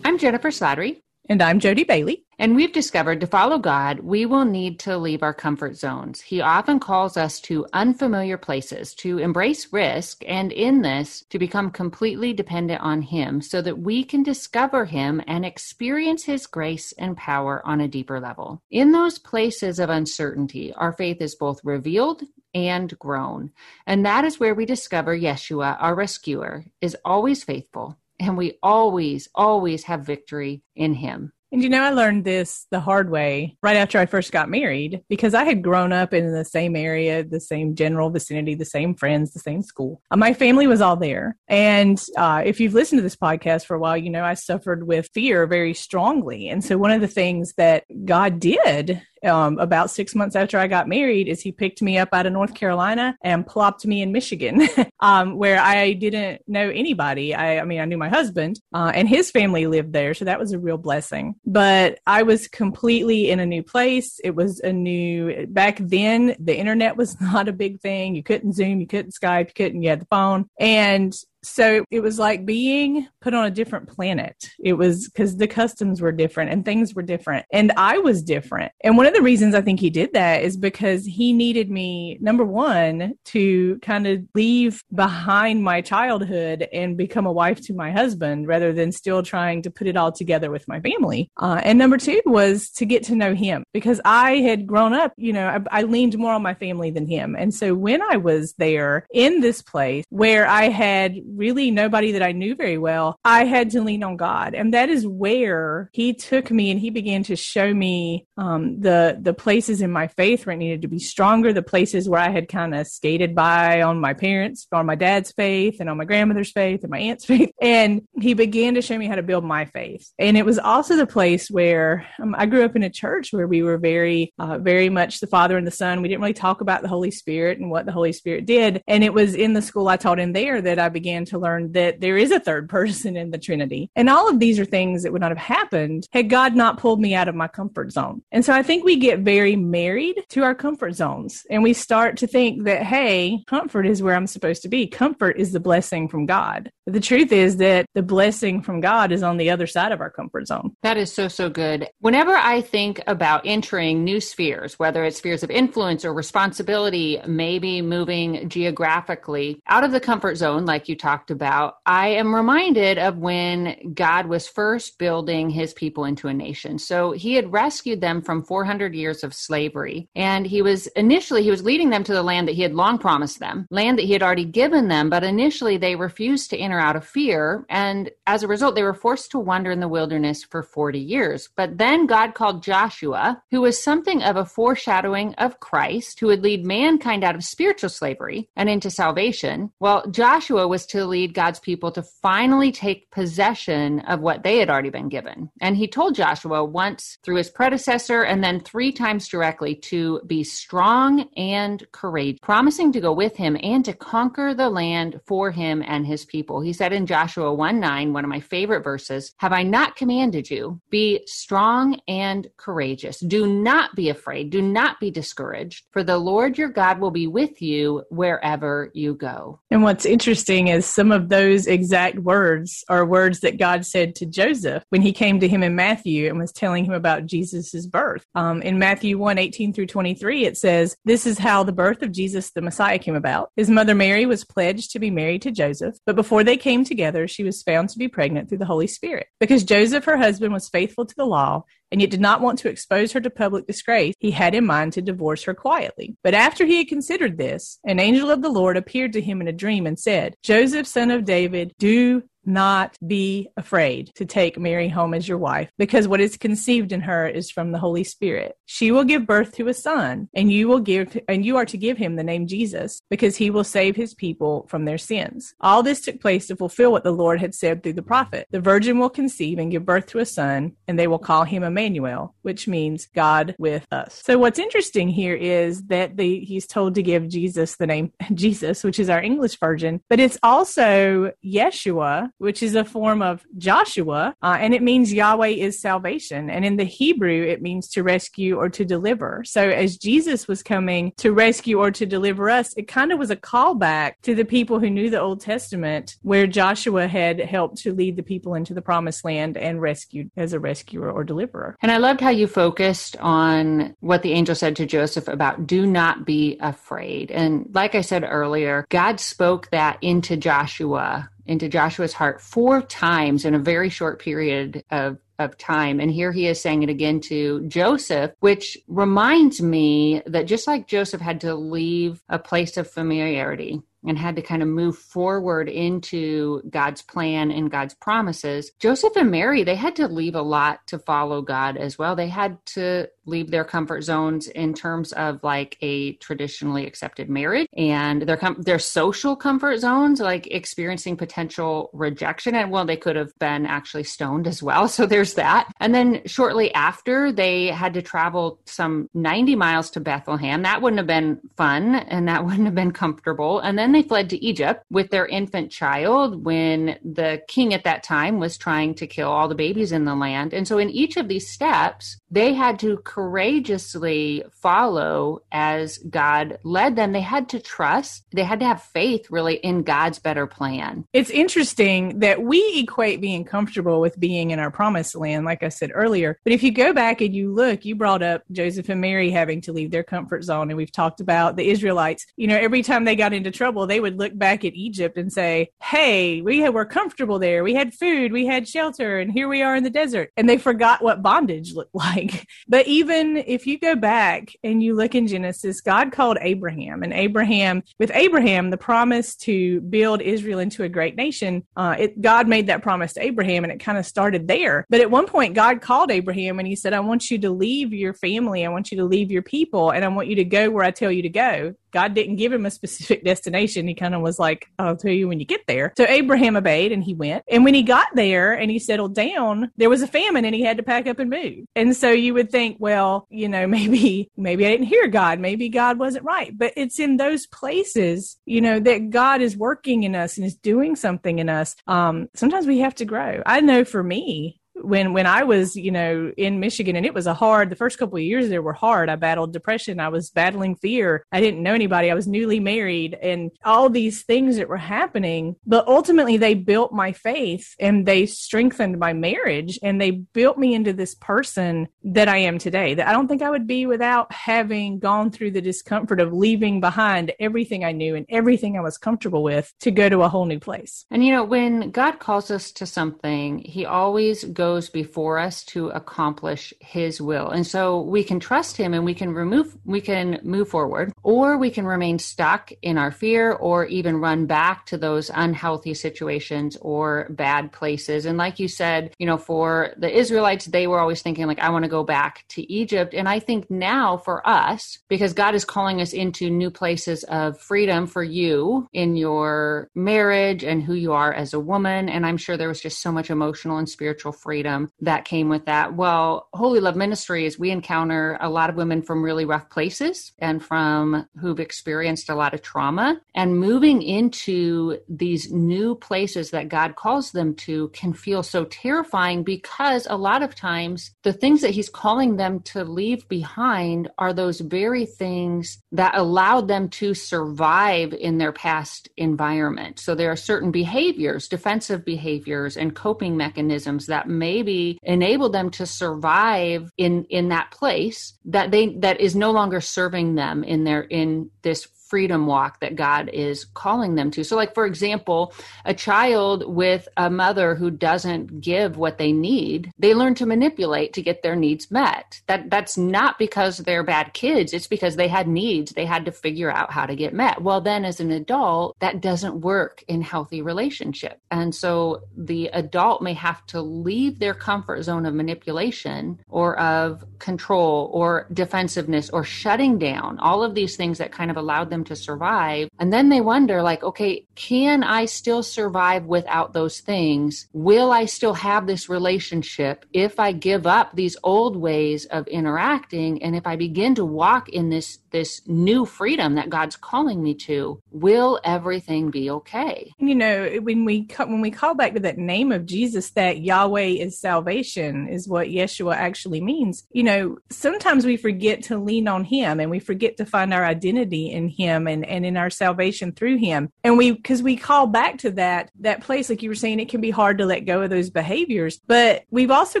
I'm 0.04 0.16
Jennifer 0.16 0.50
Slattery. 0.50 1.02
And 1.28 1.42
I'm 1.42 1.58
Jodie 1.58 1.88
Bailey. 1.88 2.21
And 2.42 2.56
we've 2.56 2.72
discovered 2.72 3.20
to 3.20 3.28
follow 3.28 3.56
God, 3.56 4.00
we 4.00 4.26
will 4.26 4.44
need 4.44 4.80
to 4.80 4.98
leave 4.98 5.22
our 5.22 5.32
comfort 5.32 5.76
zones. 5.76 6.20
He 6.20 6.40
often 6.40 6.80
calls 6.80 7.16
us 7.16 7.38
to 7.42 7.68
unfamiliar 7.72 8.36
places, 8.36 8.96
to 8.96 9.18
embrace 9.18 9.72
risk, 9.72 10.24
and 10.26 10.50
in 10.50 10.82
this, 10.82 11.24
to 11.30 11.38
become 11.38 11.70
completely 11.70 12.32
dependent 12.32 12.80
on 12.80 13.02
Him 13.02 13.42
so 13.42 13.62
that 13.62 13.78
we 13.78 14.02
can 14.02 14.24
discover 14.24 14.86
Him 14.86 15.22
and 15.28 15.46
experience 15.46 16.24
His 16.24 16.48
grace 16.48 16.90
and 16.98 17.16
power 17.16 17.62
on 17.64 17.80
a 17.80 17.86
deeper 17.86 18.18
level. 18.18 18.60
In 18.72 18.90
those 18.90 19.20
places 19.20 19.78
of 19.78 19.88
uncertainty, 19.88 20.74
our 20.74 20.92
faith 20.92 21.20
is 21.20 21.36
both 21.36 21.60
revealed 21.62 22.24
and 22.52 22.98
grown. 22.98 23.52
And 23.86 24.04
that 24.04 24.24
is 24.24 24.40
where 24.40 24.56
we 24.56 24.66
discover 24.66 25.16
Yeshua, 25.16 25.76
our 25.78 25.94
rescuer, 25.94 26.64
is 26.80 26.96
always 27.04 27.44
faithful 27.44 27.98
and 28.18 28.36
we 28.36 28.58
always, 28.64 29.28
always 29.32 29.84
have 29.84 30.04
victory 30.04 30.62
in 30.74 30.94
Him. 30.94 31.32
And 31.52 31.62
you 31.62 31.68
know, 31.68 31.82
I 31.82 31.90
learned 31.90 32.24
this 32.24 32.66
the 32.70 32.80
hard 32.80 33.10
way 33.10 33.58
right 33.62 33.76
after 33.76 33.98
I 33.98 34.06
first 34.06 34.32
got 34.32 34.48
married 34.48 35.02
because 35.10 35.34
I 35.34 35.44
had 35.44 35.62
grown 35.62 35.92
up 35.92 36.14
in 36.14 36.32
the 36.32 36.46
same 36.46 36.74
area, 36.74 37.22
the 37.22 37.40
same 37.40 37.74
general 37.74 38.08
vicinity, 38.08 38.54
the 38.54 38.64
same 38.64 38.94
friends, 38.94 39.32
the 39.32 39.38
same 39.38 39.62
school. 39.62 40.00
Uh, 40.10 40.16
my 40.16 40.32
family 40.32 40.66
was 40.66 40.80
all 40.80 40.96
there. 40.96 41.36
And 41.48 42.02
uh, 42.16 42.42
if 42.44 42.58
you've 42.58 42.72
listened 42.72 43.00
to 43.00 43.02
this 43.02 43.16
podcast 43.16 43.66
for 43.66 43.76
a 43.76 43.78
while, 43.78 43.98
you 43.98 44.08
know, 44.08 44.24
I 44.24 44.32
suffered 44.32 44.86
with 44.86 45.10
fear 45.12 45.46
very 45.46 45.74
strongly. 45.74 46.48
And 46.48 46.64
so 46.64 46.78
one 46.78 46.90
of 46.90 47.02
the 47.02 47.06
things 47.06 47.52
that 47.58 47.84
God 48.06 48.40
did 48.40 49.02
um, 49.24 49.58
about 49.58 49.90
six 49.90 50.14
months 50.14 50.36
after 50.36 50.58
I 50.58 50.66
got 50.66 50.88
married 50.88 51.28
is 51.28 51.40
he 51.40 51.52
picked 51.52 51.82
me 51.82 51.98
up 51.98 52.10
out 52.12 52.26
of 52.26 52.32
North 52.32 52.54
Carolina 52.54 53.16
and 53.22 53.46
plopped 53.46 53.86
me 53.86 54.02
in 54.02 54.12
Michigan, 54.12 54.68
um, 55.00 55.36
where 55.36 55.60
I 55.60 55.92
didn't 55.92 56.42
know 56.46 56.68
anybody. 56.70 57.34
I, 57.34 57.58
I 57.58 57.64
mean, 57.64 57.80
I 57.80 57.84
knew 57.84 57.98
my 57.98 58.08
husband 58.08 58.60
uh, 58.72 58.92
and 58.94 59.08
his 59.08 59.30
family 59.30 59.66
lived 59.66 59.92
there. 59.92 60.14
So 60.14 60.24
that 60.24 60.38
was 60.38 60.52
a 60.52 60.58
real 60.58 60.78
blessing. 60.78 61.34
But 61.46 62.00
I 62.06 62.22
was 62.22 62.48
completely 62.48 63.30
in 63.30 63.40
a 63.40 63.46
new 63.46 63.62
place. 63.62 64.20
It 64.24 64.34
was 64.34 64.60
a 64.60 64.72
new, 64.72 65.46
back 65.46 65.78
then, 65.80 66.36
the 66.38 66.56
internet 66.56 66.96
was 66.96 67.20
not 67.20 67.48
a 67.48 67.52
big 67.52 67.80
thing. 67.80 68.14
You 68.14 68.22
couldn't 68.22 68.54
Zoom, 68.54 68.80
you 68.80 68.86
couldn't 68.86 69.14
Skype, 69.14 69.48
you 69.48 69.54
couldn't, 69.54 69.82
you 69.82 69.90
had 69.90 70.00
the 70.00 70.06
phone. 70.06 70.48
And 70.58 71.14
so 71.42 71.84
it 71.90 72.00
was 72.00 72.18
like 72.18 72.46
being 72.46 73.08
put 73.20 73.34
on 73.34 73.46
a 73.46 73.50
different 73.50 73.88
planet. 73.88 74.48
It 74.62 74.74
was 74.74 75.08
because 75.08 75.36
the 75.36 75.48
customs 75.48 76.00
were 76.00 76.12
different 76.12 76.50
and 76.50 76.64
things 76.64 76.94
were 76.94 77.02
different. 77.02 77.46
And 77.52 77.72
I 77.76 77.98
was 77.98 78.22
different. 78.22 78.72
And 78.82 78.96
one 78.96 79.06
of 79.06 79.14
the 79.14 79.22
reasons 79.22 79.54
I 79.54 79.60
think 79.60 79.80
he 79.80 79.90
did 79.90 80.12
that 80.12 80.42
is 80.42 80.56
because 80.56 81.04
he 81.04 81.32
needed 81.32 81.70
me, 81.70 82.18
number 82.20 82.44
one, 82.44 83.14
to 83.26 83.78
kind 83.80 84.06
of 84.06 84.20
leave 84.34 84.82
behind 84.94 85.64
my 85.64 85.80
childhood 85.80 86.68
and 86.72 86.96
become 86.96 87.26
a 87.26 87.32
wife 87.32 87.60
to 87.62 87.74
my 87.74 87.90
husband 87.90 88.46
rather 88.46 88.72
than 88.72 88.92
still 88.92 89.22
trying 89.22 89.62
to 89.62 89.70
put 89.70 89.86
it 89.86 89.96
all 89.96 90.12
together 90.12 90.50
with 90.50 90.68
my 90.68 90.80
family. 90.80 91.30
Uh, 91.36 91.60
and 91.64 91.78
number 91.78 91.98
two 91.98 92.20
was 92.24 92.70
to 92.70 92.84
get 92.84 93.02
to 93.04 93.16
know 93.16 93.34
him 93.34 93.64
because 93.72 94.00
I 94.04 94.36
had 94.36 94.66
grown 94.66 94.94
up, 94.94 95.12
you 95.16 95.32
know, 95.32 95.46
I, 95.48 95.80
I 95.80 95.82
leaned 95.82 96.16
more 96.18 96.32
on 96.32 96.42
my 96.42 96.54
family 96.54 96.90
than 96.90 97.06
him. 97.06 97.34
And 97.36 97.52
so 97.52 97.74
when 97.74 98.00
I 98.02 98.16
was 98.16 98.54
there 98.58 99.06
in 99.12 99.40
this 99.40 99.62
place 99.62 100.04
where 100.10 100.46
I 100.46 100.68
had 100.68 101.16
really 101.34 101.70
nobody 101.70 102.12
that 102.12 102.22
I 102.22 102.32
knew 102.32 102.54
very 102.54 102.78
well, 102.78 103.18
I 103.24 103.44
had 103.44 103.70
to 103.70 103.82
lean 103.82 104.02
on 104.02 104.16
God. 104.16 104.54
And 104.54 104.74
that 104.74 104.88
is 104.88 105.06
where 105.06 105.90
he 105.92 106.14
took 106.14 106.50
me 106.50 106.70
and 106.70 106.80
he 106.80 106.90
began 106.90 107.22
to 107.24 107.36
show 107.36 107.72
me 107.72 108.26
um, 108.36 108.80
the 108.80 109.18
the 109.20 109.34
places 109.34 109.80
in 109.80 109.90
my 109.90 110.08
faith 110.08 110.46
where 110.46 110.54
I 110.54 110.58
needed 110.58 110.82
to 110.82 110.88
be 110.88 110.98
stronger, 110.98 111.52
the 111.52 111.62
places 111.62 112.08
where 112.08 112.20
I 112.20 112.30
had 112.30 112.48
kind 112.48 112.74
of 112.74 112.86
skated 112.86 113.34
by 113.34 113.82
on 113.82 114.00
my 114.00 114.14
parents, 114.14 114.66
on 114.72 114.86
my 114.86 114.94
dad's 114.94 115.32
faith 115.32 115.76
and 115.80 115.88
on 115.88 115.96
my 115.96 116.04
grandmother's 116.04 116.52
faith 116.52 116.82
and 116.82 116.90
my 116.90 116.98
aunt's 116.98 117.24
faith. 117.32 117.50
And 117.60 118.02
he 118.20 118.34
began 118.34 118.74
to 118.74 118.82
show 118.82 118.96
me 118.96 119.06
how 119.06 119.16
to 119.16 119.22
build 119.22 119.44
my 119.44 119.64
faith. 119.66 120.10
And 120.18 120.36
it 120.36 120.46
was 120.46 120.58
also 120.58 120.96
the 120.96 121.06
place 121.06 121.50
where 121.50 122.06
um, 122.20 122.34
I 122.36 122.46
grew 122.46 122.64
up 122.64 122.76
in 122.76 122.82
a 122.82 122.90
church 122.90 123.32
where 123.32 123.46
we 123.46 123.62
were 123.62 123.78
very, 123.78 124.32
uh, 124.38 124.58
very 124.58 124.88
much 124.88 125.20
the 125.20 125.26
Father 125.26 125.56
and 125.56 125.66
the 125.66 125.70
Son. 125.70 126.02
We 126.02 126.08
didn't 126.08 126.20
really 126.20 126.32
talk 126.34 126.60
about 126.60 126.82
the 126.82 126.88
Holy 126.88 127.10
Spirit 127.10 127.58
and 127.58 127.70
what 127.70 127.86
the 127.86 127.92
Holy 127.92 128.12
Spirit 128.12 128.46
did. 128.46 128.82
And 128.86 129.04
it 129.04 129.14
was 129.14 129.34
in 129.34 129.52
the 129.52 129.62
school 129.62 129.88
I 129.88 129.96
taught 129.96 130.18
in 130.18 130.32
there 130.32 130.60
that 130.60 130.78
I 130.78 130.88
began 130.88 131.21
to 131.26 131.38
learn 131.38 131.72
that 131.72 132.00
there 132.00 132.16
is 132.16 132.30
a 132.30 132.40
third 132.40 132.68
person 132.68 133.16
in 133.16 133.30
the 133.30 133.38
Trinity. 133.38 133.90
And 133.96 134.08
all 134.08 134.28
of 134.28 134.38
these 134.38 134.58
are 134.58 134.64
things 134.64 135.02
that 135.02 135.12
would 135.12 135.20
not 135.20 135.30
have 135.30 135.38
happened 135.38 136.06
had 136.12 136.30
God 136.30 136.54
not 136.54 136.78
pulled 136.78 137.00
me 137.00 137.14
out 137.14 137.28
of 137.28 137.34
my 137.34 137.48
comfort 137.48 137.92
zone. 137.92 138.22
And 138.30 138.44
so 138.44 138.52
I 138.52 138.62
think 138.62 138.84
we 138.84 138.96
get 138.96 139.20
very 139.20 139.56
married 139.56 140.24
to 140.30 140.42
our 140.42 140.54
comfort 140.54 140.94
zones 140.94 141.44
and 141.50 141.62
we 141.62 141.72
start 141.72 142.16
to 142.18 142.26
think 142.26 142.64
that, 142.64 142.82
hey, 142.82 143.42
comfort 143.46 143.86
is 143.86 144.02
where 144.02 144.14
I'm 144.14 144.26
supposed 144.26 144.62
to 144.62 144.68
be. 144.68 144.86
Comfort 144.86 145.38
is 145.38 145.52
the 145.52 145.60
blessing 145.60 146.08
from 146.08 146.26
God. 146.26 146.70
But 146.84 146.94
the 146.94 147.00
truth 147.00 147.32
is 147.32 147.58
that 147.58 147.86
the 147.94 148.02
blessing 148.02 148.62
from 148.62 148.80
God 148.80 149.12
is 149.12 149.22
on 149.22 149.36
the 149.36 149.50
other 149.50 149.66
side 149.66 149.92
of 149.92 150.00
our 150.00 150.10
comfort 150.10 150.48
zone. 150.48 150.74
That 150.82 150.96
is 150.96 151.12
so, 151.12 151.28
so 151.28 151.48
good. 151.48 151.88
Whenever 152.00 152.34
I 152.34 152.60
think 152.60 153.00
about 153.06 153.42
entering 153.44 154.04
new 154.04 154.20
spheres, 154.20 154.78
whether 154.78 155.04
it's 155.04 155.18
spheres 155.18 155.42
of 155.42 155.50
influence 155.50 156.04
or 156.04 156.12
responsibility, 156.12 157.20
maybe 157.26 157.82
moving 157.82 158.48
geographically 158.48 159.60
out 159.68 159.84
of 159.84 159.92
the 159.92 160.00
comfort 160.00 160.36
zone, 160.36 160.64
like 160.64 160.88
you 160.88 160.96
talked 160.96 161.11
about, 161.30 161.74
I 161.86 162.08
am 162.08 162.34
reminded 162.34 162.98
of 162.98 163.18
when 163.18 163.92
God 163.94 164.26
was 164.26 164.48
first 164.48 164.98
building 164.98 165.50
his 165.50 165.72
people 165.74 166.04
into 166.04 166.28
a 166.28 166.34
nation. 166.34 166.78
So 166.78 167.12
he 167.12 167.34
had 167.34 167.52
rescued 167.52 168.00
them 168.00 168.22
from 168.22 168.44
400 168.44 168.94
years 168.94 169.22
of 169.22 169.34
slavery. 169.34 170.08
And 170.14 170.46
he 170.46 170.62
was 170.62 170.86
initially, 170.88 171.42
he 171.42 171.50
was 171.50 171.64
leading 171.64 171.90
them 171.90 172.04
to 172.04 172.12
the 172.12 172.22
land 172.22 172.48
that 172.48 172.54
he 172.54 172.62
had 172.62 172.74
long 172.74 172.98
promised 172.98 173.38
them, 173.38 173.66
land 173.70 173.98
that 173.98 174.04
he 174.04 174.12
had 174.12 174.22
already 174.22 174.44
given 174.44 174.88
them. 174.88 175.10
But 175.10 175.24
initially 175.24 175.76
they 175.76 175.96
refused 175.96 176.50
to 176.50 176.58
enter 176.58 176.78
out 176.78 176.96
of 176.96 177.04
fear. 177.04 177.64
And 177.68 178.10
as 178.26 178.42
a 178.42 178.48
result, 178.48 178.74
they 178.74 178.82
were 178.82 178.94
forced 178.94 179.30
to 179.32 179.38
wander 179.38 179.70
in 179.70 179.80
the 179.80 179.88
wilderness 179.88 180.44
for 180.44 180.62
40 180.62 180.98
years. 180.98 181.48
But 181.56 181.78
then 181.78 182.06
God 182.06 182.34
called 182.34 182.62
Joshua, 182.62 183.42
who 183.50 183.60
was 183.60 183.82
something 183.82 184.22
of 184.22 184.36
a 184.36 184.44
foreshadowing 184.44 185.34
of 185.34 185.60
Christ, 185.60 186.20
who 186.20 186.26
would 186.28 186.42
lead 186.42 186.64
mankind 186.64 187.24
out 187.24 187.34
of 187.34 187.44
spiritual 187.44 187.90
slavery 187.90 188.48
and 188.56 188.68
into 188.68 188.90
salvation. 188.90 189.72
Well, 189.80 190.06
Joshua 190.10 190.68
was 190.68 190.86
to 190.86 191.01
lead 191.04 191.34
God's 191.34 191.60
people 191.60 191.90
to 191.92 192.02
finally 192.02 192.72
take 192.72 193.10
possession 193.10 194.00
of 194.00 194.20
what 194.20 194.42
they 194.42 194.58
had 194.58 194.70
already 194.70 194.90
been 194.90 195.08
given. 195.08 195.50
And 195.60 195.76
he 195.76 195.88
told 195.88 196.14
Joshua 196.14 196.64
once 196.64 197.18
through 197.22 197.36
his 197.36 197.50
predecessor 197.50 198.22
and 198.22 198.42
then 198.42 198.60
three 198.60 198.92
times 198.92 199.28
directly 199.28 199.74
to 199.76 200.20
be 200.26 200.44
strong 200.44 201.28
and 201.36 201.84
courageous, 201.92 202.40
promising 202.42 202.92
to 202.92 203.00
go 203.00 203.12
with 203.12 203.36
him 203.36 203.56
and 203.62 203.84
to 203.84 203.92
conquer 203.92 204.54
the 204.54 204.70
land 204.70 205.20
for 205.26 205.50
him 205.50 205.82
and 205.86 206.06
his 206.06 206.24
people. 206.24 206.60
He 206.60 206.72
said 206.72 206.92
in 206.92 207.06
Joshua 207.06 207.52
1 207.52 207.80
9, 207.80 208.12
one 208.12 208.24
of 208.24 208.30
my 208.30 208.40
favorite 208.40 208.84
verses, 208.84 209.32
Have 209.38 209.52
I 209.52 209.62
not 209.62 209.96
commanded 209.96 210.50
you? 210.50 210.80
Be 210.90 211.22
strong 211.26 212.00
and 212.08 212.48
courageous. 212.56 213.20
Do 213.20 213.46
not 213.46 213.94
be 213.94 214.08
afraid. 214.08 214.50
Do 214.50 214.62
not 214.62 215.00
be 215.00 215.10
discouraged, 215.10 215.84
for 215.90 216.02
the 216.02 216.18
Lord 216.18 216.58
your 216.58 216.68
God 216.68 217.00
will 217.00 217.10
be 217.10 217.26
with 217.26 217.60
you 217.62 218.04
wherever 218.10 218.90
you 218.94 219.14
go. 219.14 219.60
And 219.70 219.82
what's 219.82 220.06
interesting 220.06 220.68
is 220.68 220.81
some 220.86 221.12
of 221.12 221.28
those 221.28 221.66
exact 221.66 222.18
words 222.18 222.84
are 222.88 223.04
words 223.04 223.40
that 223.40 223.58
God 223.58 223.86
said 223.86 224.14
to 224.16 224.26
Joseph 224.26 224.84
when 224.90 225.02
he 225.02 225.12
came 225.12 225.40
to 225.40 225.48
him 225.48 225.62
in 225.62 225.74
Matthew 225.74 226.28
and 226.28 226.38
was 226.38 226.52
telling 226.52 226.84
him 226.84 226.92
about 226.92 227.26
Jesus' 227.26 227.86
birth. 227.86 228.24
Um, 228.34 228.62
in 228.62 228.78
Matthew 228.78 229.18
1 229.18 229.38
18 229.38 229.72
through 229.72 229.86
23, 229.86 230.44
it 230.44 230.56
says, 230.56 230.96
This 231.04 231.26
is 231.26 231.38
how 231.38 231.62
the 231.62 231.72
birth 231.72 232.02
of 232.02 232.12
Jesus 232.12 232.50
the 232.50 232.62
Messiah 232.62 232.98
came 232.98 233.14
about. 233.14 233.50
His 233.56 233.70
mother 233.70 233.94
Mary 233.94 234.26
was 234.26 234.44
pledged 234.44 234.92
to 234.92 234.98
be 234.98 235.10
married 235.10 235.42
to 235.42 235.50
Joseph, 235.50 235.96
but 236.06 236.16
before 236.16 236.44
they 236.44 236.56
came 236.56 236.84
together, 236.84 237.26
she 237.28 237.44
was 237.44 237.62
found 237.62 237.88
to 237.90 237.98
be 237.98 238.08
pregnant 238.08 238.48
through 238.48 238.58
the 238.58 238.64
Holy 238.66 238.86
Spirit. 238.86 239.26
Because 239.40 239.64
Joseph, 239.64 240.04
her 240.04 240.16
husband, 240.16 240.52
was 240.52 240.68
faithful 240.68 241.06
to 241.06 241.14
the 241.16 241.26
law 241.26 241.64
and 241.92 242.00
yet 242.00 242.10
did 242.10 242.20
not 242.20 242.40
want 242.40 242.58
to 242.58 242.70
expose 242.70 243.12
her 243.12 243.20
to 243.20 243.30
public 243.30 243.66
disgrace, 243.66 244.14
he 244.18 244.30
had 244.30 244.54
in 244.54 244.64
mind 244.64 244.94
to 244.94 245.02
divorce 245.02 245.44
her 245.44 245.54
quietly. 245.54 246.16
But 246.24 246.32
after 246.34 246.64
he 246.64 246.78
had 246.78 246.88
considered 246.88 247.36
this, 247.36 247.78
an 247.84 248.00
angel 248.00 248.30
of 248.30 248.40
the 248.40 248.48
Lord 248.48 248.78
appeared 248.78 249.12
to 249.12 249.20
him 249.20 249.42
in 249.42 249.48
a 249.48 249.52
dream 249.52 249.86
and 249.86 249.98
said, 249.98 250.34
Joseph, 250.42 250.86
son 250.86 251.10
of 251.10 251.26
David, 251.26 251.74
do 251.78 252.22
not 252.44 252.96
be 253.06 253.48
afraid 253.56 254.10
to 254.16 254.24
take 254.24 254.58
Mary 254.58 254.88
home 254.88 255.14
as 255.14 255.28
your 255.28 255.38
wife, 255.38 255.70
because 255.78 256.08
what 256.08 256.20
is 256.20 256.36
conceived 256.36 256.92
in 256.92 257.00
her 257.00 257.26
is 257.26 257.50
from 257.50 257.72
the 257.72 257.78
Holy 257.78 258.04
Spirit. 258.04 258.56
She 258.66 258.90
will 258.90 259.04
give 259.04 259.26
birth 259.26 259.52
to 259.56 259.68
a 259.68 259.74
son, 259.74 260.28
and 260.34 260.52
you 260.52 260.68
will 260.68 260.80
give, 260.80 261.18
and 261.28 261.44
you 261.44 261.56
are 261.56 261.66
to 261.66 261.76
give 261.76 261.98
him 261.98 262.16
the 262.16 262.24
name 262.24 262.46
Jesus, 262.46 263.02
because 263.10 263.36
he 263.36 263.50
will 263.50 263.64
save 263.64 263.96
his 263.96 264.14
people 264.14 264.66
from 264.68 264.84
their 264.84 264.98
sins. 264.98 265.54
All 265.60 265.82
this 265.82 266.00
took 266.00 266.20
place 266.20 266.46
to 266.48 266.56
fulfill 266.56 266.92
what 266.92 267.04
the 267.04 267.12
Lord 267.12 267.40
had 267.40 267.54
said 267.54 267.82
through 267.82 267.94
the 267.94 268.02
prophet. 268.02 268.46
The 268.50 268.60
virgin 268.60 268.98
will 268.98 269.10
conceive 269.10 269.58
and 269.58 269.70
give 269.70 269.84
birth 269.84 270.06
to 270.08 270.18
a 270.18 270.26
son, 270.26 270.72
and 270.88 270.98
they 270.98 271.06
will 271.06 271.18
call 271.18 271.44
him 271.44 271.62
Emmanuel, 271.62 272.34
which 272.42 272.66
means 272.66 273.06
God 273.14 273.54
with 273.58 273.86
us. 273.92 274.22
So 274.24 274.38
what's 274.38 274.58
interesting 274.58 275.08
here 275.08 275.34
is 275.34 275.84
that 275.84 276.16
the, 276.16 276.40
he's 276.40 276.66
told 276.66 276.94
to 276.94 277.02
give 277.02 277.28
Jesus 277.28 277.76
the 277.76 277.86
name 277.86 278.12
Jesus, 278.34 278.84
which 278.84 278.98
is 278.98 279.08
our 279.08 279.22
English 279.22 279.58
version, 279.58 280.00
but 280.08 280.20
it's 280.20 280.38
also 280.42 281.32
Yeshua, 281.44 282.30
which 282.42 282.62
is 282.62 282.74
a 282.74 282.84
form 282.84 283.22
of 283.22 283.46
Joshua, 283.56 284.34
uh, 284.42 284.56
and 284.58 284.74
it 284.74 284.82
means 284.82 285.12
Yahweh 285.12 285.48
is 285.48 285.80
salvation. 285.80 286.50
And 286.50 286.64
in 286.64 286.76
the 286.76 286.84
Hebrew, 286.84 287.44
it 287.44 287.62
means 287.62 287.88
to 287.90 288.02
rescue 288.02 288.56
or 288.56 288.68
to 288.70 288.84
deliver. 288.84 289.44
So 289.46 289.70
as 289.70 289.96
Jesus 289.96 290.48
was 290.48 290.62
coming 290.62 291.12
to 291.18 291.32
rescue 291.32 291.78
or 291.78 291.92
to 291.92 292.04
deliver 292.04 292.50
us, 292.50 292.74
it 292.76 292.88
kind 292.88 293.12
of 293.12 293.18
was 293.18 293.30
a 293.30 293.36
callback 293.36 294.14
to 294.22 294.34
the 294.34 294.44
people 294.44 294.80
who 294.80 294.90
knew 294.90 295.08
the 295.08 295.20
Old 295.20 295.40
Testament, 295.40 296.16
where 296.22 296.48
Joshua 296.48 297.06
had 297.06 297.38
helped 297.38 297.78
to 297.78 297.92
lead 297.92 298.16
the 298.16 298.22
people 298.24 298.54
into 298.54 298.74
the 298.74 298.82
promised 298.82 299.24
land 299.24 299.56
and 299.56 299.80
rescued 299.80 300.30
as 300.36 300.52
a 300.52 300.60
rescuer 300.60 301.10
or 301.10 301.22
deliverer. 301.22 301.76
And 301.80 301.92
I 301.92 301.98
loved 301.98 302.20
how 302.20 302.30
you 302.30 302.48
focused 302.48 303.16
on 303.18 303.94
what 304.00 304.22
the 304.22 304.32
angel 304.32 304.56
said 304.56 304.74
to 304.76 304.86
Joseph 304.86 305.28
about 305.28 305.66
do 305.66 305.86
not 305.86 306.26
be 306.26 306.56
afraid. 306.60 307.30
And 307.30 307.70
like 307.72 307.94
I 307.94 308.00
said 308.00 308.24
earlier, 308.24 308.84
God 308.90 309.20
spoke 309.20 309.70
that 309.70 309.98
into 310.02 310.36
Joshua 310.36 311.30
into 311.46 311.68
Joshua's 311.68 312.12
heart 312.12 312.40
four 312.40 312.82
times 312.82 313.44
in 313.44 313.54
a 313.54 313.58
very 313.58 313.88
short 313.88 314.20
period 314.20 314.84
of 314.90 315.18
of 315.38 315.58
time. 315.58 316.00
And 316.00 316.10
here 316.10 316.32
he 316.32 316.46
is 316.46 316.60
saying 316.60 316.82
it 316.82 316.88
again 316.88 317.20
to 317.22 317.66
Joseph, 317.66 318.32
which 318.40 318.78
reminds 318.86 319.60
me 319.60 320.22
that 320.26 320.46
just 320.46 320.66
like 320.66 320.86
Joseph 320.86 321.20
had 321.20 321.40
to 321.40 321.54
leave 321.54 322.22
a 322.28 322.38
place 322.38 322.76
of 322.76 322.88
familiarity 322.88 323.82
and 324.06 324.18
had 324.18 324.36
to 324.36 324.42
kind 324.42 324.62
of 324.62 324.68
move 324.68 324.96
forward 324.98 325.68
into 325.68 326.62
God's 326.70 327.02
plan 327.02 327.50
and 327.50 327.70
God's 327.70 327.94
promises. 327.94 328.70
Joseph 328.78 329.16
and 329.16 329.30
Mary, 329.30 329.62
they 329.62 329.76
had 329.76 329.96
to 329.96 330.08
leave 330.08 330.34
a 330.34 330.42
lot 330.42 330.86
to 330.88 330.98
follow 330.98 331.42
God 331.42 331.76
as 331.76 331.98
well. 331.98 332.16
They 332.16 332.28
had 332.28 332.64
to 332.66 333.08
leave 333.26 333.50
their 333.50 333.64
comfort 333.64 334.02
zones 334.02 334.48
in 334.48 334.74
terms 334.74 335.12
of 335.12 335.42
like 335.44 335.76
a 335.80 336.14
traditionally 336.14 336.86
accepted 336.86 337.30
marriage 337.30 337.68
and 337.76 338.22
their 338.22 338.36
com- 338.36 338.60
their 338.60 338.78
social 338.78 339.36
comfort 339.36 339.78
zones 339.78 340.20
like 340.20 340.48
experiencing 340.48 341.16
potential 341.16 341.88
rejection 341.92 342.54
and 342.54 342.70
well 342.70 342.84
they 342.84 342.96
could 342.96 343.14
have 343.14 343.36
been 343.38 343.64
actually 343.64 344.02
stoned 344.02 344.46
as 344.46 344.62
well 344.62 344.88
so 344.96 345.06
there's 345.06 345.34
that 345.34 345.70
and 345.78 345.94
then 345.94 346.20
shortly 346.26 346.74
after 346.74 347.30
they 347.30 347.68
had 347.68 347.94
to 347.94 348.02
travel 348.02 348.58
some 348.66 349.08
90 349.14 349.54
miles 349.54 349.90
to 349.90 350.00
Bethlehem 350.00 350.62
that 350.62 350.82
wouldn't 350.82 350.98
have 350.98 351.06
been 351.06 351.40
fun 351.56 351.94
and 351.94 352.26
that 352.26 352.44
wouldn't 352.44 352.64
have 352.64 352.74
been 352.74 352.92
comfortable 352.92 353.60
and 353.60 353.78
then 353.78 353.91
they 353.92 354.02
fled 354.02 354.30
to 354.30 354.44
Egypt 354.44 354.84
with 354.90 355.10
their 355.10 355.26
infant 355.26 355.70
child 355.70 356.44
when 356.44 356.98
the 357.04 357.42
king 357.48 357.74
at 357.74 357.84
that 357.84 358.02
time 358.02 358.38
was 358.38 358.56
trying 358.56 358.94
to 358.94 359.06
kill 359.06 359.28
all 359.28 359.48
the 359.48 359.54
babies 359.54 359.92
in 359.92 360.04
the 360.04 360.14
land 360.14 360.52
and 360.52 360.66
so 360.66 360.78
in 360.78 360.90
each 360.90 361.16
of 361.16 361.28
these 361.28 361.48
steps 361.48 362.18
they 362.32 362.54
had 362.54 362.78
to 362.78 362.96
courageously 363.04 364.42
follow 364.52 365.42
as 365.52 365.98
God 365.98 366.58
led 366.64 366.96
them. 366.96 367.12
They 367.12 367.20
had 367.20 367.50
to 367.50 367.60
trust, 367.60 368.24
they 368.32 368.42
had 368.42 368.58
to 368.60 368.66
have 368.66 368.82
faith 368.82 369.26
really 369.30 369.56
in 369.56 369.82
God's 369.82 370.18
better 370.18 370.46
plan. 370.46 371.04
It's 371.12 371.28
interesting 371.28 372.20
that 372.20 372.42
we 372.42 372.80
equate 372.80 373.20
being 373.20 373.44
comfortable 373.44 374.00
with 374.00 374.18
being 374.18 374.50
in 374.50 374.58
our 374.58 374.70
promised 374.70 375.14
land, 375.14 375.44
like 375.44 375.62
I 375.62 375.68
said 375.68 375.90
earlier. 375.92 376.38
But 376.42 376.54
if 376.54 376.62
you 376.62 376.72
go 376.72 376.94
back 376.94 377.20
and 377.20 377.34
you 377.34 377.52
look, 377.52 377.84
you 377.84 377.94
brought 377.94 378.22
up 378.22 378.44
Joseph 378.50 378.88
and 378.88 379.00
Mary 379.00 379.30
having 379.30 379.60
to 379.62 379.72
leave 379.72 379.90
their 379.90 380.02
comfort 380.02 380.42
zone. 380.42 380.70
And 380.70 380.76
we've 380.78 380.90
talked 380.90 381.20
about 381.20 381.56
the 381.56 381.68
Israelites. 381.68 382.26
You 382.36 382.46
know, 382.46 382.56
every 382.56 382.82
time 382.82 383.04
they 383.04 383.14
got 383.14 383.34
into 383.34 383.50
trouble, 383.50 383.81
they 383.86 384.00
would 384.00 384.18
look 384.18 384.36
back 384.36 384.64
at 384.64 384.74
Egypt 384.74 385.16
and 385.16 385.32
say, 385.32 385.70
Hey, 385.82 386.40
we 386.42 386.68
were 386.68 386.84
comfortable 386.84 387.38
there. 387.38 387.64
We 387.64 387.74
had 387.74 387.94
food, 387.94 388.32
we 388.32 388.46
had 388.46 388.68
shelter, 388.68 389.18
and 389.18 389.30
here 389.30 389.48
we 389.48 389.62
are 389.62 389.76
in 389.76 389.84
the 389.84 389.90
desert. 389.90 390.30
And 390.36 390.48
they 390.48 390.58
forgot 390.58 391.02
what 391.02 391.22
bondage 391.22 391.74
looked 391.74 391.94
like. 391.94 392.46
But 392.68 392.86
even 392.86 393.36
if 393.36 393.66
you 393.66 393.78
go 393.78 393.94
back 393.94 394.52
and 394.62 394.82
you 394.82 394.94
look 394.94 395.14
in 395.14 395.26
Genesis, 395.26 395.80
God 395.80 396.12
called 396.12 396.38
Abraham, 396.40 397.02
and 397.02 397.12
Abraham, 397.12 397.82
with 397.98 398.10
Abraham, 398.14 398.70
the 398.70 398.76
promise 398.76 399.36
to 399.36 399.80
build 399.82 400.22
Israel 400.22 400.58
into 400.58 400.84
a 400.84 400.88
great 400.88 401.16
nation, 401.16 401.64
uh, 401.76 401.96
it, 401.98 402.20
God 402.20 402.48
made 402.48 402.66
that 402.68 402.82
promise 402.82 403.12
to 403.14 403.22
Abraham, 403.22 403.64
and 403.64 403.72
it 403.72 403.80
kind 403.80 403.98
of 403.98 404.06
started 404.06 404.48
there. 404.48 404.86
But 404.88 405.00
at 405.00 405.10
one 405.10 405.26
point, 405.26 405.54
God 405.54 405.80
called 405.80 406.10
Abraham 406.10 406.58
and 406.58 406.68
he 406.68 406.76
said, 406.76 406.92
I 406.92 407.00
want 407.00 407.30
you 407.30 407.38
to 407.38 407.50
leave 407.50 407.92
your 407.92 408.14
family, 408.14 408.64
I 408.64 408.68
want 408.68 408.90
you 408.90 408.98
to 408.98 409.04
leave 409.04 409.30
your 409.30 409.42
people, 409.42 409.90
and 409.90 410.04
I 410.04 410.08
want 410.08 410.28
you 410.28 410.36
to 410.36 410.44
go 410.44 410.70
where 410.70 410.84
I 410.84 410.90
tell 410.90 411.10
you 411.10 411.22
to 411.22 411.28
go. 411.28 411.74
God 411.92 412.14
didn't 412.14 412.36
give 412.36 412.52
him 412.52 412.66
a 412.66 412.70
specific 412.70 413.24
destination. 413.24 413.86
He 413.86 413.94
kind 413.94 414.14
of 414.14 414.22
was 414.22 414.38
like, 414.38 414.68
I'll 414.78 414.96
tell 414.96 415.12
you 415.12 415.28
when 415.28 415.40
you 415.40 415.46
get 415.46 415.66
there. 415.66 415.92
So 415.96 416.04
Abraham 416.04 416.56
obeyed 416.56 416.92
and 416.92 417.04
he 417.04 417.14
went. 417.14 417.44
And 417.48 417.64
when 417.64 417.74
he 417.74 417.82
got 417.82 418.08
there 418.14 418.52
and 418.52 418.70
he 418.70 418.78
settled 418.78 419.14
down, 419.14 419.70
there 419.76 419.90
was 419.90 420.02
a 420.02 420.06
famine 420.06 420.44
and 420.44 420.54
he 420.54 420.62
had 420.62 420.78
to 420.78 420.82
pack 420.82 421.06
up 421.06 421.18
and 421.18 421.30
move. 421.30 421.64
And 421.76 421.96
so 421.96 422.10
you 422.10 422.34
would 422.34 422.50
think, 422.50 422.76
well, 422.80 423.26
you 423.30 423.48
know, 423.48 423.66
maybe, 423.72 424.30
maybe 424.36 424.66
I 424.66 424.70
didn't 424.70 424.86
hear 424.86 425.08
God. 425.08 425.38
Maybe 425.38 425.68
God 425.68 425.98
wasn't 425.98 426.24
right. 426.24 426.56
But 426.56 426.72
it's 426.76 426.98
in 426.98 427.16
those 427.16 427.46
places, 427.46 428.38
you 428.46 428.60
know, 428.60 428.80
that 428.80 429.10
God 429.10 429.40
is 429.40 429.56
working 429.56 430.02
in 430.02 430.14
us 430.14 430.36
and 430.36 430.46
is 430.46 430.56
doing 430.56 430.96
something 430.96 431.38
in 431.38 431.48
us. 431.48 431.76
Um, 431.86 432.28
sometimes 432.34 432.66
we 432.66 432.78
have 432.78 432.94
to 432.96 433.04
grow. 433.04 433.42
I 433.46 433.60
know 433.60 433.84
for 433.84 434.02
me, 434.02 434.60
when 434.82 435.12
when 435.12 435.26
I 435.26 435.44
was, 435.44 435.76
you 435.76 435.90
know, 435.90 436.32
in 436.36 436.60
Michigan 436.60 436.96
and 436.96 437.06
it 437.06 437.14
was 437.14 437.26
a 437.26 437.34
hard 437.34 437.70
the 437.70 437.76
first 437.76 437.98
couple 437.98 438.16
of 438.16 438.22
years 438.22 438.48
there 438.48 438.62
were 438.62 438.72
hard. 438.72 439.08
I 439.08 439.16
battled 439.16 439.52
depression, 439.52 440.00
I 440.00 440.08
was 440.08 440.30
battling 440.30 440.76
fear. 440.76 441.24
I 441.32 441.40
didn't 441.40 441.62
know 441.62 441.74
anybody. 441.74 442.10
I 442.10 442.14
was 442.14 442.26
newly 442.26 442.60
married 442.60 443.14
and 443.14 443.50
all 443.64 443.88
these 443.88 444.22
things 444.22 444.56
that 444.56 444.68
were 444.68 444.76
happening, 444.76 445.56
but 445.66 445.86
ultimately 445.86 446.36
they 446.36 446.54
built 446.54 446.92
my 446.92 447.12
faith 447.12 447.74
and 447.78 448.06
they 448.06 448.26
strengthened 448.26 448.98
my 448.98 449.12
marriage 449.12 449.78
and 449.82 450.00
they 450.00 450.10
built 450.10 450.58
me 450.58 450.74
into 450.74 450.92
this 450.92 451.14
person 451.14 451.88
that 452.04 452.28
I 452.28 452.38
am 452.38 452.58
today. 452.58 452.94
That 452.94 453.08
I 453.08 453.12
don't 453.12 453.28
think 453.28 453.42
I 453.42 453.50
would 453.50 453.66
be 453.66 453.86
without 453.86 454.32
having 454.32 454.98
gone 454.98 455.30
through 455.30 455.52
the 455.52 455.60
discomfort 455.60 456.20
of 456.20 456.32
leaving 456.32 456.80
behind 456.80 457.32
everything 457.38 457.84
I 457.84 457.92
knew 457.92 458.14
and 458.14 458.26
everything 458.28 458.76
I 458.76 458.80
was 458.80 458.98
comfortable 458.98 459.42
with 459.42 459.72
to 459.80 459.90
go 459.90 460.08
to 460.08 460.22
a 460.22 460.28
whole 460.28 460.46
new 460.46 460.60
place. 460.60 461.06
And 461.10 461.24
you 461.24 461.32
know, 461.32 461.44
when 461.44 461.90
God 461.90 462.18
calls 462.18 462.50
us 462.50 462.72
to 462.72 462.86
something, 462.86 463.58
he 463.58 463.86
always 463.86 464.44
goes 464.44 464.71
goes 464.72 464.88
before 464.88 465.38
us 465.38 465.64
to 465.64 465.88
accomplish 465.90 466.72
his 466.80 467.20
will. 467.20 467.50
And 467.50 467.66
so 467.66 468.00
we 468.00 468.24
can 468.24 468.40
trust 468.40 468.78
him 468.78 468.94
and 468.94 469.04
we 469.04 469.12
can 469.12 469.34
remove, 469.34 469.76
we 469.84 470.00
can 470.00 470.40
move 470.42 470.68
forward, 470.68 471.12
or 471.22 471.58
we 471.58 471.70
can 471.70 471.84
remain 471.84 472.18
stuck 472.18 472.72
in 472.80 472.96
our 472.96 473.10
fear 473.10 473.52
or 473.52 473.84
even 473.84 474.16
run 474.16 474.46
back 474.46 474.86
to 474.86 474.96
those 474.96 475.30
unhealthy 475.34 475.92
situations 475.92 476.78
or 476.80 477.26
bad 477.28 477.70
places. 477.70 478.24
And 478.24 478.38
like 478.38 478.58
you 478.58 478.66
said, 478.66 479.14
you 479.18 479.26
know, 479.26 479.36
for 479.36 479.92
the 479.98 480.10
Israelites, 480.10 480.64
they 480.64 480.86
were 480.86 481.00
always 481.00 481.20
thinking, 481.20 481.46
like, 481.46 481.58
I 481.58 481.68
want 481.68 481.84
to 481.84 481.90
go 481.90 482.02
back 482.02 482.46
to 482.54 482.72
Egypt. 482.72 483.12
And 483.12 483.28
I 483.28 483.40
think 483.40 483.70
now 483.70 484.16
for 484.16 484.46
us, 484.48 485.00
because 485.08 485.34
God 485.34 485.54
is 485.54 485.66
calling 485.66 486.00
us 486.00 486.14
into 486.14 486.48
new 486.48 486.70
places 486.70 487.24
of 487.24 487.60
freedom 487.60 488.06
for 488.06 488.22
you 488.22 488.88
in 488.94 489.16
your 489.16 489.90
marriage 489.94 490.64
and 490.64 490.82
who 490.82 490.94
you 490.94 491.12
are 491.12 491.32
as 491.34 491.52
a 491.52 491.60
woman. 491.60 492.08
And 492.08 492.24
I'm 492.24 492.38
sure 492.38 492.56
there 492.56 492.68
was 492.68 492.80
just 492.80 493.02
so 493.02 493.12
much 493.12 493.28
emotional 493.28 493.76
and 493.76 493.86
spiritual 493.88 494.32
freedom 494.32 494.51
freedom 494.52 494.92
that 495.00 495.24
came 495.24 495.48
with 495.48 495.64
that. 495.64 495.94
Well, 495.94 496.46
Wholly 496.52 496.78
Loved 496.78 496.98
Ministries, 496.98 497.58
we 497.58 497.70
encounter 497.70 498.36
a 498.38 498.50
lot 498.50 498.68
of 498.68 498.76
women 498.76 499.00
from 499.00 499.22
really 499.22 499.46
rough 499.46 499.70
places 499.70 500.32
and 500.40 500.62
from 500.62 501.26
who've 501.40 501.58
experienced 501.58 502.28
a 502.28 502.34
lot 502.34 502.52
of 502.52 502.60
trauma. 502.60 503.18
And 503.34 503.58
moving 503.58 504.02
into 504.02 504.98
these 505.08 505.50
new 505.50 505.94
places 505.94 506.50
that 506.50 506.68
God 506.68 506.96
calls 506.96 507.32
them 507.32 507.54
to 507.64 507.88
can 507.94 508.12
feel 508.12 508.42
so 508.42 508.66
terrifying 508.66 509.42
because 509.42 510.06
a 510.10 510.18
lot 510.18 510.42
of 510.42 510.54
times 510.54 511.12
the 511.22 511.32
things 511.32 511.62
that 511.62 511.70
He's 511.70 511.88
calling 511.88 512.36
them 512.36 512.60
to 512.72 512.84
leave 512.84 513.26
behind 513.30 514.10
are 514.18 514.34
those 514.34 514.60
very 514.60 515.06
things 515.06 515.78
that 515.92 516.14
allowed 516.14 516.68
them 516.68 516.90
to 516.90 517.14
survive 517.14 518.12
in 518.12 518.36
their 518.36 518.52
past 518.52 519.08
environment. 519.16 519.98
So 519.98 520.14
there 520.14 520.30
are 520.30 520.36
certain 520.36 520.70
behaviors, 520.70 521.48
defensive 521.48 522.04
behaviors, 522.04 522.76
and 522.76 522.94
coping 522.94 523.34
mechanisms 523.34 524.04
that 524.08 524.28
maybe 524.42 524.98
enable 525.04 525.48
them 525.48 525.70
to 525.70 525.86
survive 525.86 526.90
in 526.98 527.24
in 527.30 527.48
that 527.50 527.70
place 527.70 528.34
that 528.44 528.72
they 528.72 528.88
that 529.04 529.20
is 529.20 529.36
no 529.36 529.52
longer 529.52 529.80
serving 529.80 530.34
them 530.34 530.64
in 530.64 530.82
their 530.82 531.02
in 531.02 531.48
this 531.62 531.86
freedom 532.12 532.46
walk 532.46 532.80
that 532.80 532.94
God 532.94 533.30
is 533.30 533.64
calling 533.64 534.16
them 534.16 534.30
to. 534.32 534.44
So, 534.44 534.54
like, 534.54 534.74
for 534.74 534.84
example, 534.84 535.54
a 535.86 535.94
child 535.94 536.62
with 536.66 537.08
a 537.16 537.30
mother 537.30 537.74
who 537.74 537.90
doesn't 537.90 538.60
give 538.60 538.98
what 538.98 539.16
they 539.16 539.32
need, 539.32 539.90
they 539.98 540.12
learn 540.12 540.34
to 540.34 540.44
manipulate 540.44 541.14
to 541.14 541.22
get 541.22 541.42
their 541.42 541.56
needs 541.56 541.90
met. 541.90 542.42
That 542.48 542.68
That's 542.68 542.98
not 542.98 543.38
because 543.38 543.78
they're 543.78 544.02
bad 544.04 544.34
kids, 544.34 544.74
it's 544.74 544.86
because 544.86 545.16
they 545.16 545.26
had 545.26 545.48
needs. 545.48 545.92
They 545.92 546.04
had 546.04 546.26
to 546.26 546.32
figure 546.32 546.70
out 546.70 546.92
how 546.92 547.06
to 547.06 547.16
get 547.16 547.32
met. 547.32 547.62
Well, 547.62 547.80
then 547.80 548.04
as 548.04 548.20
an 548.20 548.30
adult, 548.30 548.94
that 549.00 549.22
doesn't 549.22 549.62
work 549.62 550.04
in 550.06 550.20
healthy 550.20 550.60
relationship. 550.60 551.40
And 551.50 551.74
so 551.74 552.24
the 552.36 552.66
adult 552.74 553.22
may 553.22 553.32
have 553.32 553.64
to 553.68 553.80
leave 553.80 554.38
their 554.38 554.52
comfort 554.52 555.02
zone 555.02 555.24
of 555.24 555.32
manipulation 555.32 556.40
or 556.50 556.78
of 556.78 557.24
control 557.38 558.10
or 558.12 558.46
defensiveness 558.52 559.30
or 559.30 559.44
shutting 559.44 559.98
down, 559.98 560.38
all 560.40 560.62
of 560.62 560.74
these 560.74 560.94
things 560.94 561.16
that 561.16 561.32
kind 561.32 561.50
of 561.50 561.56
allowed 561.56 561.88
them 561.88 562.01
to 562.04 562.16
survive. 562.16 562.88
And 562.98 563.12
then 563.12 563.28
they 563.28 563.40
wonder, 563.40 563.82
like, 563.82 564.02
okay, 564.02 564.46
can 564.54 565.02
I 565.02 565.24
still 565.24 565.62
survive 565.62 566.26
without 566.26 566.72
those 566.72 567.00
things? 567.00 567.68
Will 567.72 568.12
I 568.12 568.26
still 568.26 568.54
have 568.54 568.86
this 568.86 569.08
relationship 569.08 570.04
if 570.12 570.38
I 570.38 570.52
give 570.52 570.86
up 570.86 571.14
these 571.14 571.36
old 571.42 571.76
ways 571.76 572.26
of 572.26 572.46
interacting 572.48 573.42
and 573.42 573.56
if 573.56 573.66
I 573.66 573.76
begin 573.76 574.14
to 574.16 574.24
walk 574.24 574.68
in 574.68 574.88
this 574.88 575.18
this 575.32 575.62
new 575.66 576.04
freedom 576.04 576.54
that 576.54 576.70
God's 576.70 576.96
calling 576.96 577.42
me 577.42 577.54
to, 577.54 578.00
will 578.10 578.60
everything 578.64 579.30
be 579.30 579.50
okay? 579.50 580.12
You 580.18 580.34
know, 580.34 580.78
when 580.82 581.04
we 581.04 581.26
when 581.38 581.60
we 581.60 581.70
call 581.70 581.94
back 581.94 582.14
to 582.14 582.20
that 582.20 582.38
name 582.38 582.70
of 582.72 582.86
Jesus, 582.86 583.30
that 583.30 583.62
Yahweh 583.62 584.00
is 584.00 584.38
salvation 584.38 585.28
is 585.28 585.48
what 585.48 585.68
Yeshua 585.68 586.14
actually 586.14 586.60
means. 586.60 587.06
You 587.10 587.22
know, 587.24 587.58
sometimes 587.70 588.24
we 588.24 588.36
forget 588.36 588.82
to 588.84 588.98
lean 588.98 589.28
on 589.28 589.44
Him 589.44 589.80
and 589.80 589.90
we 589.90 589.98
forget 589.98 590.36
to 590.36 590.46
find 590.46 590.72
our 590.72 590.84
identity 590.84 591.50
in 591.50 591.68
Him 591.68 592.06
and 592.06 592.24
and 592.24 592.44
in 592.44 592.56
our 592.56 592.70
salvation 592.70 593.32
through 593.32 593.58
Him. 593.58 593.90
And 594.04 594.16
we 594.16 594.32
because 594.32 594.62
we 594.62 594.76
call 594.76 595.06
back 595.06 595.38
to 595.38 595.50
that 595.52 595.90
that 596.00 596.20
place, 596.20 596.50
like 596.50 596.62
you 596.62 596.68
were 596.68 596.74
saying, 596.74 597.00
it 597.00 597.08
can 597.08 597.20
be 597.20 597.30
hard 597.30 597.58
to 597.58 597.66
let 597.66 597.80
go 597.80 598.02
of 598.02 598.10
those 598.10 598.30
behaviors, 598.30 599.00
but 599.06 599.44
we've 599.50 599.70
also 599.70 600.00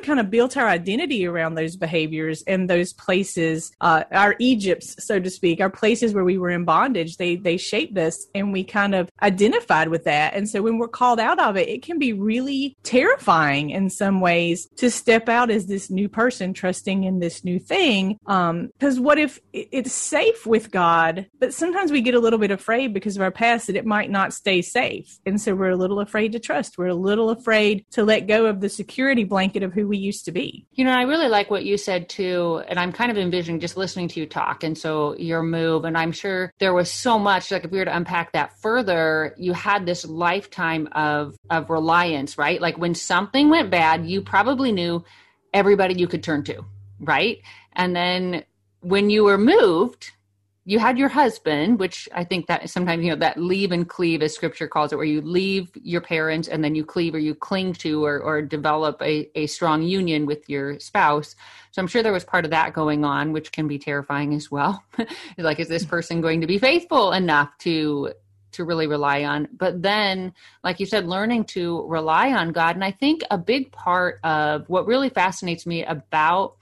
kind 0.00 0.20
of 0.20 0.30
built 0.30 0.56
our 0.56 0.68
identity 0.68 1.26
around 1.26 1.54
those 1.54 1.76
behaviors 1.76 2.42
and 2.46 2.68
those 2.68 2.92
places, 2.92 3.72
uh, 3.80 4.04
our 4.12 4.36
Egypts, 4.38 5.04
so 5.04 5.18
to 5.22 5.30
speak, 5.30 5.60
our 5.60 5.70
places 5.70 6.14
where 6.14 6.24
we 6.24 6.38
were 6.38 6.50
in 6.50 6.64
bondage. 6.64 7.16
They 7.16 7.36
they 7.36 7.56
shaped 7.56 7.96
us, 7.98 8.26
and 8.34 8.52
we 8.52 8.64
kind 8.64 8.94
of 8.94 9.10
identified 9.22 9.88
with 9.88 10.04
that. 10.04 10.34
And 10.34 10.48
so 10.48 10.62
when 10.62 10.78
we're 10.78 10.88
called 10.88 11.20
out 11.20 11.38
of 11.38 11.56
it, 11.56 11.68
it 11.68 11.82
can 11.82 11.98
be 11.98 12.12
really 12.12 12.76
terrifying 12.82 13.70
in 13.70 13.90
some 13.90 14.20
ways 14.20 14.68
to 14.76 14.90
step 14.90 15.28
out 15.28 15.50
as 15.50 15.66
this 15.66 15.90
new 15.90 16.08
person, 16.08 16.52
trusting 16.52 17.04
in 17.04 17.18
this 17.18 17.44
new 17.44 17.58
thing. 17.58 18.18
Because 18.24 18.98
um, 18.98 19.04
what 19.04 19.18
if 19.18 19.40
it's 19.52 19.92
safe 19.92 20.46
with 20.46 20.70
God, 20.70 21.26
but 21.38 21.54
sometimes 21.54 21.92
we 21.92 22.00
get 22.00 22.14
a 22.14 22.20
little 22.20 22.38
bit 22.38 22.50
afraid 22.50 22.94
because 22.94 23.16
of 23.16 23.22
our 23.22 23.30
past 23.30 23.66
that 23.66 23.76
it 23.76 23.86
might 23.86 24.10
not 24.10 24.32
stay 24.32 24.62
safe, 24.62 25.18
and 25.26 25.40
so 25.40 25.54
we're 25.54 25.70
a 25.70 25.76
little 25.76 26.00
afraid 26.00 26.32
to 26.32 26.38
trust. 26.38 26.78
We're 26.78 26.86
a 26.86 26.94
little 26.94 27.30
afraid 27.30 27.84
to 27.92 28.04
let 28.04 28.26
go 28.26 28.46
of 28.46 28.60
the 28.60 28.68
security 28.68 29.24
blanket 29.24 29.62
of 29.62 29.72
who 29.72 29.86
we 29.86 29.98
used 29.98 30.24
to 30.26 30.32
be. 30.32 30.66
You 30.72 30.84
know, 30.84 30.92
I 30.92 31.02
really 31.02 31.28
like 31.28 31.50
what 31.50 31.64
you 31.64 31.76
said 31.76 32.08
too, 32.08 32.62
and 32.68 32.78
I'm 32.78 32.92
kind 32.92 33.10
of 33.10 33.18
envisioning 33.18 33.60
just 33.60 33.76
listening 33.76 34.08
to 34.08 34.20
you 34.20 34.26
talk, 34.26 34.64
and 34.64 34.76
so 34.76 35.11
your 35.18 35.42
move. 35.42 35.84
And 35.84 35.96
I'm 35.96 36.12
sure 36.12 36.52
there 36.58 36.74
was 36.74 36.90
so 36.90 37.18
much, 37.18 37.50
like 37.50 37.64
if 37.64 37.70
we 37.70 37.78
were 37.78 37.84
to 37.84 37.96
unpack 37.96 38.32
that 38.32 38.58
further, 38.60 39.34
you 39.38 39.52
had 39.52 39.86
this 39.86 40.04
lifetime 40.04 40.88
of 40.92 41.36
of 41.50 41.70
reliance, 41.70 42.38
right? 42.38 42.60
Like 42.60 42.78
when 42.78 42.94
something 42.94 43.48
went 43.48 43.70
bad, 43.70 44.06
you 44.06 44.22
probably 44.22 44.72
knew 44.72 45.04
everybody 45.52 45.94
you 45.94 46.08
could 46.08 46.22
turn 46.22 46.44
to, 46.44 46.64
right? 47.00 47.40
And 47.74 47.94
then 47.94 48.44
when 48.80 49.10
you 49.10 49.24
were 49.24 49.38
moved, 49.38 50.12
you 50.64 50.78
had 50.78 50.96
your 50.96 51.08
husband, 51.08 51.80
which 51.80 52.08
I 52.14 52.22
think 52.22 52.46
that 52.46 52.70
sometimes, 52.70 53.02
you 53.04 53.10
know, 53.10 53.16
that 53.16 53.36
leave 53.36 53.72
and 53.72 53.88
cleave, 53.88 54.22
as 54.22 54.32
scripture 54.32 54.68
calls 54.68 54.92
it, 54.92 54.96
where 54.96 55.04
you 55.04 55.20
leave 55.20 55.70
your 55.74 56.00
parents 56.00 56.46
and 56.46 56.62
then 56.62 56.76
you 56.76 56.84
cleave 56.84 57.14
or 57.14 57.18
you 57.18 57.34
cling 57.34 57.72
to 57.74 58.04
or, 58.04 58.20
or 58.20 58.42
develop 58.42 59.02
a, 59.02 59.28
a 59.34 59.48
strong 59.48 59.82
union 59.82 60.24
with 60.24 60.48
your 60.48 60.78
spouse. 60.78 61.34
So 61.72 61.82
I'm 61.82 61.88
sure 61.88 62.02
there 62.02 62.12
was 62.12 62.24
part 62.24 62.44
of 62.44 62.52
that 62.52 62.74
going 62.74 63.04
on, 63.04 63.32
which 63.32 63.50
can 63.50 63.66
be 63.66 63.78
terrifying 63.78 64.34
as 64.34 64.52
well. 64.52 64.84
like, 65.38 65.58
is 65.58 65.68
this 65.68 65.84
person 65.84 66.20
going 66.20 66.40
to 66.42 66.46
be 66.46 66.58
faithful 66.58 67.12
enough 67.12 67.56
to 67.58 68.12
to 68.52 68.64
really 68.64 68.86
rely 68.86 69.24
on 69.24 69.48
but 69.56 69.80
then 69.80 70.30
like 70.62 70.78
you 70.78 70.84
said 70.84 71.06
learning 71.06 71.42
to 71.42 71.86
rely 71.86 72.32
on 72.32 72.52
god 72.52 72.76
and 72.76 72.84
i 72.84 72.90
think 72.90 73.22
a 73.30 73.38
big 73.38 73.72
part 73.72 74.20
of 74.24 74.68
what 74.68 74.86
really 74.86 75.08
fascinates 75.08 75.64
me 75.64 75.82
about 75.86 76.56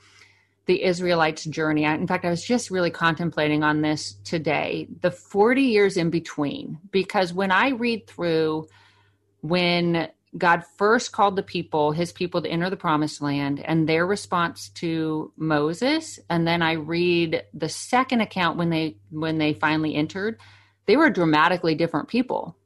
the 0.67 0.83
Israelites' 0.83 1.45
journey. 1.45 1.85
In 1.85 2.07
fact, 2.07 2.25
I 2.25 2.31
was 2.31 2.45
just 2.45 2.71
really 2.71 2.91
contemplating 2.91 3.63
on 3.63 3.81
this 3.81 4.15
today 4.25 4.89
the 5.01 5.11
40 5.11 5.63
years 5.63 5.97
in 5.97 6.11
between, 6.11 6.79
because 6.91 7.33
when 7.33 7.51
I 7.51 7.71
read 7.71 8.07
through 8.07 8.69
when 9.43 10.09
God 10.37 10.65
first 10.77 11.13
called 11.13 11.37
the 11.37 11.43
people, 11.43 11.93
his 11.93 12.13
people, 12.13 12.43
to 12.43 12.49
enter 12.49 12.71
the 12.71 12.77
promised 12.77 13.21
land 13.21 13.61
and 13.61 13.89
their 13.89 14.07
response 14.07 14.69
to 14.77 15.33
Moses, 15.37 16.21
and 16.29 16.47
then 16.47 16.63
I 16.63 16.73
read 16.73 17.43
the 17.53 17.69
second 17.69 18.21
account 18.21 18.57
when 18.57 18.71
they 18.71 18.97
when 19.11 19.39
they 19.39 19.55
finally 19.55 19.95
entered, 19.95 20.39
they 20.87 20.97
were 20.97 21.11
dramatically 21.11 21.75
different 21.75 22.09
people. 22.09 22.57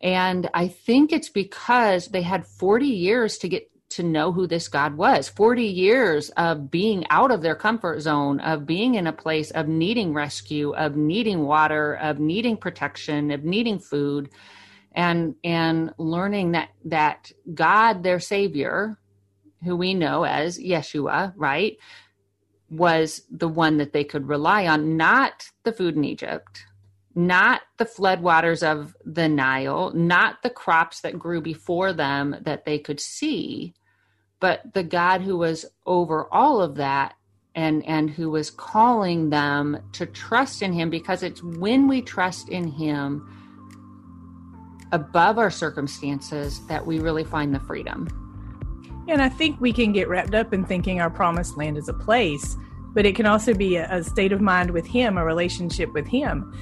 And 0.00 0.48
I 0.54 0.68
think 0.68 1.12
it's 1.12 1.28
because 1.28 2.08
they 2.08 2.22
had 2.22 2.46
40 2.46 2.86
years 2.86 3.38
to 3.38 3.48
get 3.48 3.70
to 3.96 4.02
know 4.02 4.32
who 4.32 4.46
this 4.46 4.68
God 4.68 4.96
was. 4.96 5.28
40 5.28 5.64
years 5.64 6.30
of 6.30 6.70
being 6.70 7.04
out 7.10 7.30
of 7.30 7.42
their 7.42 7.54
comfort 7.54 8.00
zone, 8.00 8.40
of 8.40 8.66
being 8.66 8.94
in 8.94 9.06
a 9.06 9.12
place 9.12 9.50
of 9.50 9.68
needing 9.68 10.14
rescue, 10.14 10.72
of 10.74 10.96
needing 10.96 11.44
water, 11.44 11.94
of 11.94 12.18
needing 12.18 12.56
protection, 12.56 13.30
of 13.30 13.44
needing 13.44 13.78
food 13.78 14.30
and 14.94 15.34
and 15.42 15.94
learning 15.96 16.52
that 16.52 16.68
that 16.84 17.32
God 17.54 18.02
their 18.02 18.20
savior 18.20 18.98
who 19.64 19.76
we 19.76 19.94
know 19.94 20.24
as 20.24 20.58
Yeshua, 20.58 21.32
right? 21.36 21.78
was 22.72 23.22
the 23.30 23.48
one 23.48 23.76
that 23.76 23.92
they 23.92 24.02
could 24.02 24.26
rely 24.26 24.66
on, 24.66 24.96
not 24.96 25.50
the 25.62 25.72
food 25.72 25.94
in 25.94 26.04
Egypt, 26.04 26.64
not 27.14 27.60
the 27.76 27.84
floodwaters 27.84 28.62
of 28.62 28.96
the 29.04 29.28
Nile, 29.28 29.92
not 29.94 30.42
the 30.42 30.50
crops 30.50 31.00
that 31.02 31.18
grew 31.18 31.42
before 31.42 31.92
them 31.92 32.34
that 32.40 32.64
they 32.64 32.78
could 32.78 32.98
see, 32.98 33.74
but 34.42 34.74
the 34.74 34.82
God 34.82 35.22
who 35.22 35.38
was 35.38 35.64
over 35.86 36.26
all 36.34 36.60
of 36.60 36.74
that 36.74 37.14
and 37.54 37.86
and 37.86 38.10
who 38.10 38.28
was 38.28 38.50
calling 38.50 39.30
them 39.30 39.78
to 39.92 40.04
trust 40.04 40.62
in 40.62 40.72
him 40.72 40.90
because 40.90 41.22
it's 41.22 41.42
when 41.44 41.86
we 41.86 42.02
trust 42.02 42.48
in 42.48 42.66
him 42.66 43.24
above 44.90 45.38
our 45.38 45.50
circumstances 45.50 46.66
that 46.66 46.84
we 46.84 46.98
really 46.98 47.22
find 47.22 47.54
the 47.54 47.60
freedom. 47.60 48.08
And 49.08 49.22
I 49.22 49.28
think 49.28 49.60
we 49.60 49.72
can 49.72 49.92
get 49.92 50.08
wrapped 50.08 50.34
up 50.34 50.52
in 50.52 50.64
thinking 50.64 51.00
our 51.00 51.10
promised 51.10 51.56
land 51.56 51.78
is 51.78 51.88
a 51.88 51.94
place, 51.94 52.56
but 52.94 53.06
it 53.06 53.14
can 53.14 53.26
also 53.26 53.54
be 53.54 53.76
a, 53.76 53.88
a 53.90 54.02
state 54.02 54.32
of 54.32 54.40
mind 54.40 54.72
with 54.72 54.86
him, 54.86 55.18
a 55.18 55.24
relationship 55.24 55.92
with 55.94 56.06
him. 56.06 56.52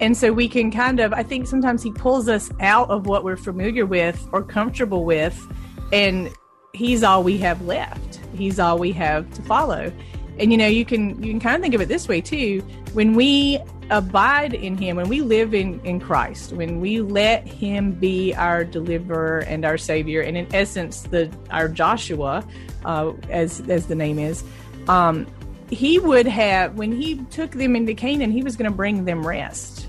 And 0.00 0.16
so 0.16 0.32
we 0.32 0.48
can 0.48 0.70
kind 0.70 1.00
of, 1.00 1.12
I 1.14 1.22
think 1.22 1.46
sometimes 1.46 1.82
he 1.82 1.90
pulls 1.90 2.28
us 2.28 2.50
out 2.60 2.90
of 2.90 3.06
what 3.06 3.24
we're 3.24 3.36
familiar 3.36 3.86
with 3.86 4.28
or 4.30 4.42
comfortable 4.42 5.04
with 5.04 5.46
and 5.92 6.30
he's 6.72 7.02
all 7.02 7.22
we 7.22 7.38
have 7.38 7.62
left. 7.62 8.20
He's 8.34 8.58
all 8.58 8.78
we 8.78 8.92
have 8.92 9.32
to 9.34 9.42
follow. 9.42 9.92
And 10.38 10.50
you 10.50 10.58
know, 10.58 10.66
you 10.66 10.84
can 10.84 11.22
you 11.22 11.30
can 11.32 11.40
kind 11.40 11.56
of 11.56 11.62
think 11.62 11.74
of 11.74 11.80
it 11.80 11.88
this 11.88 12.08
way 12.08 12.20
too. 12.20 12.60
When 12.92 13.14
we 13.14 13.60
abide 13.90 14.54
in 14.54 14.76
him, 14.76 14.96
when 14.96 15.08
we 15.08 15.20
live 15.20 15.52
in, 15.52 15.80
in 15.84 16.00
Christ, 16.00 16.52
when 16.52 16.80
we 16.80 17.00
let 17.00 17.46
him 17.46 17.92
be 17.92 18.32
our 18.34 18.64
deliverer 18.64 19.40
and 19.40 19.64
our 19.64 19.76
savior, 19.76 20.22
and 20.22 20.36
in 20.36 20.46
essence 20.54 21.02
the 21.02 21.30
our 21.50 21.68
Joshua, 21.68 22.46
uh, 22.84 23.12
as 23.28 23.60
as 23.68 23.86
the 23.86 23.94
name 23.94 24.18
is, 24.18 24.44
um, 24.88 25.26
he 25.70 25.98
would 25.98 26.26
have 26.26 26.76
when 26.76 26.92
he 26.92 27.16
took 27.30 27.52
them 27.52 27.76
into 27.76 27.94
Canaan, 27.94 28.30
he 28.30 28.42
was 28.42 28.56
going 28.56 28.70
to 28.70 28.76
bring 28.76 29.04
them 29.04 29.26
rest. 29.26 29.88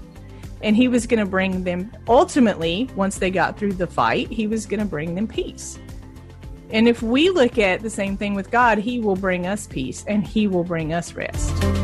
And 0.63 0.75
he 0.75 0.87
was 0.87 1.07
going 1.07 1.19
to 1.19 1.25
bring 1.25 1.63
them 1.63 1.91
ultimately, 2.07 2.87
once 2.95 3.17
they 3.17 3.31
got 3.31 3.57
through 3.57 3.73
the 3.73 3.87
fight, 3.87 4.29
he 4.29 4.45
was 4.45 4.67
going 4.67 4.79
to 4.79 4.85
bring 4.85 5.15
them 5.15 5.27
peace. 5.27 5.79
And 6.71 6.87
if 6.87 7.01
we 7.01 7.29
look 7.29 7.57
at 7.57 7.81
the 7.81 7.89
same 7.89 8.17
thing 8.17 8.33
with 8.33 8.49
God, 8.49 8.77
He 8.77 8.99
will 8.99 9.15
bring 9.15 9.45
us 9.45 9.67
peace 9.67 10.05
and 10.07 10.25
He 10.25 10.47
will 10.47 10.63
bring 10.63 10.93
us 10.93 11.13
rest. 11.13 11.80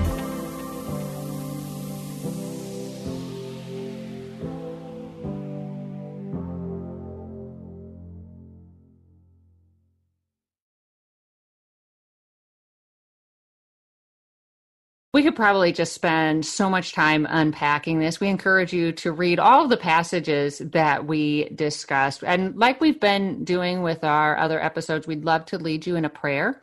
We 15.18 15.24
could 15.24 15.36
probably 15.36 15.72
just 15.72 15.94
spend 15.94 16.46
so 16.46 16.70
much 16.70 16.94
time 16.94 17.26
unpacking 17.28 17.98
this. 17.98 18.20
We 18.20 18.28
encourage 18.28 18.72
you 18.72 18.92
to 18.92 19.12
read 19.12 19.40
all 19.40 19.64
of 19.64 19.72
the 19.72 19.76
passages 19.76 20.60
that 20.60 21.08
we 21.08 21.46
discussed. 21.56 22.24
And 22.24 22.56
like 22.56 22.80
we've 22.80 23.00
been 23.00 23.44
doing 23.44 23.82
with 23.82 24.04
our 24.04 24.38
other 24.38 24.64
episodes, 24.64 25.08
we'd 25.08 25.26
love 25.26 25.46
to 25.46 25.58
lead 25.58 25.88
you 25.88 25.96
in 25.96 26.06
a 26.06 26.10
prayer 26.10 26.62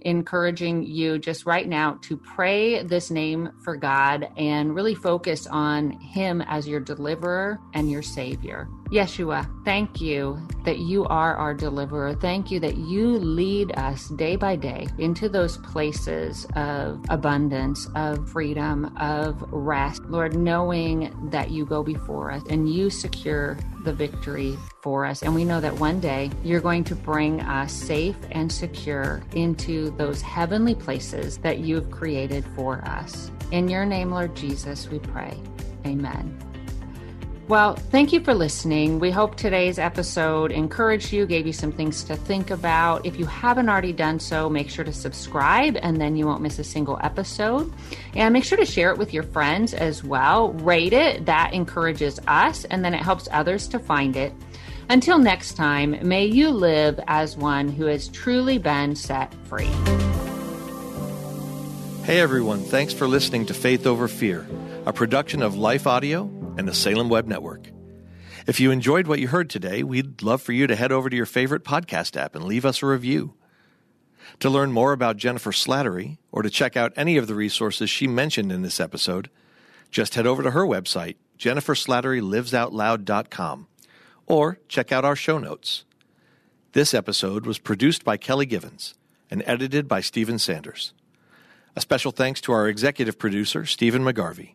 encouraging 0.00 0.82
you 0.82 1.20
just 1.20 1.46
right 1.46 1.68
now 1.68 2.00
to 2.02 2.16
pray 2.16 2.82
this 2.82 3.12
name 3.12 3.50
for 3.62 3.76
God 3.76 4.28
and 4.36 4.74
really 4.74 4.96
focus 4.96 5.46
on 5.46 5.92
Him 6.00 6.42
as 6.42 6.66
your 6.66 6.80
deliverer 6.80 7.60
and 7.74 7.88
your 7.88 8.02
Savior. 8.02 8.66
Yeshua, 8.94 9.50
thank 9.64 10.00
you 10.00 10.40
that 10.62 10.78
you 10.78 11.04
are 11.06 11.34
our 11.34 11.52
deliverer. 11.52 12.14
Thank 12.14 12.52
you 12.52 12.60
that 12.60 12.76
you 12.76 13.08
lead 13.08 13.76
us 13.76 14.08
day 14.10 14.36
by 14.36 14.54
day 14.54 14.86
into 14.98 15.28
those 15.28 15.58
places 15.58 16.46
of 16.54 17.04
abundance, 17.08 17.88
of 17.96 18.30
freedom, 18.30 18.96
of 18.96 19.42
rest. 19.50 20.04
Lord, 20.04 20.36
knowing 20.36 21.12
that 21.30 21.50
you 21.50 21.66
go 21.66 21.82
before 21.82 22.30
us 22.30 22.44
and 22.48 22.72
you 22.72 22.88
secure 22.88 23.58
the 23.82 23.92
victory 23.92 24.56
for 24.80 25.04
us. 25.04 25.24
And 25.24 25.34
we 25.34 25.44
know 25.44 25.60
that 25.60 25.74
one 25.74 25.98
day 25.98 26.30
you're 26.44 26.60
going 26.60 26.84
to 26.84 26.94
bring 26.94 27.40
us 27.40 27.72
safe 27.72 28.16
and 28.30 28.50
secure 28.50 29.24
into 29.34 29.90
those 29.96 30.22
heavenly 30.22 30.76
places 30.76 31.38
that 31.38 31.58
you've 31.58 31.90
created 31.90 32.44
for 32.54 32.80
us. 32.84 33.32
In 33.50 33.66
your 33.68 33.84
name, 33.84 34.12
Lord 34.12 34.36
Jesus, 34.36 34.88
we 34.88 35.00
pray. 35.00 35.36
Amen. 35.84 36.53
Well, 37.46 37.74
thank 37.74 38.14
you 38.14 38.20
for 38.20 38.32
listening. 38.32 39.00
We 39.00 39.10
hope 39.10 39.36
today's 39.36 39.78
episode 39.78 40.50
encouraged 40.50 41.12
you, 41.12 41.26
gave 41.26 41.46
you 41.46 41.52
some 41.52 41.72
things 41.72 42.02
to 42.04 42.16
think 42.16 42.50
about. 42.50 43.04
If 43.04 43.18
you 43.18 43.26
haven't 43.26 43.68
already 43.68 43.92
done 43.92 44.18
so, 44.18 44.48
make 44.48 44.70
sure 44.70 44.82
to 44.82 44.94
subscribe 44.94 45.76
and 45.82 46.00
then 46.00 46.16
you 46.16 46.26
won't 46.26 46.40
miss 46.40 46.58
a 46.58 46.64
single 46.64 46.98
episode. 47.02 47.70
And 48.14 48.32
make 48.32 48.44
sure 48.44 48.56
to 48.56 48.64
share 48.64 48.90
it 48.92 48.96
with 48.96 49.12
your 49.12 49.24
friends 49.24 49.74
as 49.74 50.02
well. 50.02 50.54
Rate 50.54 50.94
it, 50.94 51.26
that 51.26 51.52
encourages 51.52 52.18
us, 52.26 52.64
and 52.64 52.82
then 52.82 52.94
it 52.94 53.02
helps 53.02 53.28
others 53.30 53.68
to 53.68 53.78
find 53.78 54.16
it. 54.16 54.32
Until 54.88 55.18
next 55.18 55.52
time, 55.52 55.98
may 56.02 56.24
you 56.24 56.48
live 56.48 56.98
as 57.08 57.36
one 57.36 57.68
who 57.68 57.84
has 57.84 58.08
truly 58.08 58.56
been 58.56 58.96
set 58.96 59.34
free. 59.44 59.68
Hey 62.04 62.20
everyone, 62.20 62.60
thanks 62.60 62.94
for 62.94 63.06
listening 63.06 63.44
to 63.46 63.54
Faith 63.54 63.86
Over 63.86 64.08
Fear, 64.08 64.46
a 64.86 64.94
production 64.94 65.42
of 65.42 65.56
Life 65.56 65.86
Audio 65.86 66.43
and 66.56 66.68
the 66.68 66.74
Salem 66.74 67.08
Web 67.08 67.26
Network. 67.26 67.68
If 68.46 68.60
you 68.60 68.70
enjoyed 68.70 69.06
what 69.06 69.20
you 69.20 69.28
heard 69.28 69.48
today, 69.48 69.82
we'd 69.82 70.22
love 70.22 70.42
for 70.42 70.52
you 70.52 70.66
to 70.66 70.76
head 70.76 70.92
over 70.92 71.08
to 71.08 71.16
your 71.16 71.26
favorite 71.26 71.64
podcast 71.64 72.16
app 72.16 72.34
and 72.34 72.44
leave 72.44 72.66
us 72.66 72.82
a 72.82 72.86
review. 72.86 73.34
To 74.40 74.50
learn 74.50 74.72
more 74.72 74.92
about 74.92 75.16
Jennifer 75.16 75.52
Slattery 75.52 76.18
or 76.30 76.42
to 76.42 76.50
check 76.50 76.76
out 76.76 76.92
any 76.96 77.16
of 77.16 77.26
the 77.26 77.34
resources 77.34 77.88
she 77.88 78.06
mentioned 78.06 78.52
in 78.52 78.62
this 78.62 78.80
episode, 78.80 79.30
just 79.90 80.14
head 80.14 80.26
over 80.26 80.42
to 80.42 80.50
her 80.50 80.66
website, 80.66 81.16
jenniferslatterylivesoutloud.com, 81.38 83.66
or 84.26 84.58
check 84.68 84.92
out 84.92 85.04
our 85.04 85.16
show 85.16 85.38
notes. 85.38 85.84
This 86.72 86.92
episode 86.92 87.46
was 87.46 87.58
produced 87.58 88.04
by 88.04 88.16
Kelly 88.16 88.46
Givens 88.46 88.94
and 89.30 89.42
edited 89.46 89.88
by 89.88 90.00
Stephen 90.00 90.38
Sanders. 90.38 90.92
A 91.76 91.80
special 91.80 92.12
thanks 92.12 92.40
to 92.42 92.52
our 92.52 92.68
executive 92.68 93.18
producer, 93.18 93.64
Stephen 93.64 94.02
McGarvey. 94.02 94.54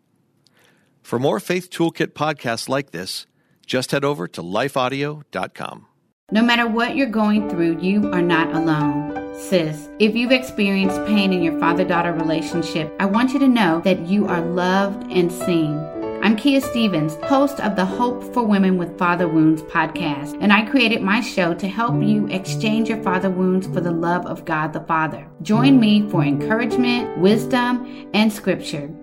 For 1.01 1.19
more 1.19 1.39
Faith 1.39 1.69
Toolkit 1.69 2.13
podcasts 2.13 2.69
like 2.69 2.91
this, 2.91 3.25
just 3.65 3.91
head 3.91 4.03
over 4.03 4.27
to 4.27 4.41
lifeaudio.com. 4.41 5.85
No 6.31 6.43
matter 6.43 6.67
what 6.67 6.95
you're 6.95 7.07
going 7.07 7.49
through, 7.49 7.79
you 7.81 8.11
are 8.11 8.21
not 8.21 8.53
alone. 8.53 9.33
Sis, 9.35 9.89
if 9.97 10.15
you've 10.15 10.31
experienced 10.31 11.03
pain 11.05 11.33
in 11.33 11.41
your 11.41 11.59
father 11.59 11.83
daughter 11.83 12.13
relationship, 12.13 12.93
I 12.99 13.05
want 13.05 13.33
you 13.33 13.39
to 13.39 13.47
know 13.47 13.81
that 13.81 14.05
you 14.05 14.27
are 14.27 14.41
loved 14.41 15.11
and 15.11 15.31
seen. 15.31 15.79
I'm 16.21 16.35
Kia 16.35 16.59
Stevens, 16.59 17.15
host 17.23 17.61
of 17.61 17.77
the 17.77 17.85
Hope 17.85 18.21
for 18.33 18.43
Women 18.43 18.77
with 18.77 18.97
Father 18.97 19.27
Wounds 19.27 19.61
podcast, 19.63 20.37
and 20.41 20.51
I 20.51 20.69
created 20.69 21.01
my 21.01 21.21
show 21.21 21.53
to 21.53 21.67
help 21.67 22.03
you 22.03 22.27
exchange 22.27 22.89
your 22.89 23.01
father 23.01 23.29
wounds 23.29 23.67
for 23.67 23.79
the 23.79 23.91
love 23.91 24.25
of 24.25 24.43
God 24.43 24.73
the 24.73 24.81
Father. 24.81 25.25
Join 25.41 25.79
me 25.79 26.07
for 26.09 26.21
encouragement, 26.21 27.17
wisdom, 27.17 28.09
and 28.13 28.31
scripture. 28.31 28.93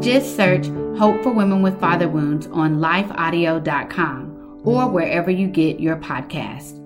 Just 0.00 0.36
search 0.36 0.66
Hope 0.98 1.22
for 1.22 1.32
Women 1.32 1.62
with 1.62 1.80
Father 1.80 2.08
Wounds 2.08 2.46
on 2.48 2.78
lifeaudio.com 2.78 4.60
or 4.64 4.88
wherever 4.88 5.30
you 5.30 5.48
get 5.48 5.80
your 5.80 5.96
podcast. 5.96 6.83